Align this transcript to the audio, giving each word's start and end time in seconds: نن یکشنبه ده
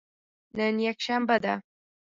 نن 0.57 0.75
یکشنبه 0.87 1.37
ده 1.43 1.53